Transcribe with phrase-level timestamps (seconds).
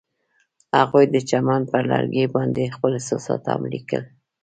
[0.77, 4.03] هغوی د چمن پر لرګي باندې خپل احساسات هم لیکل.